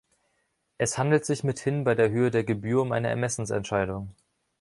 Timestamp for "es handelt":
0.79-1.25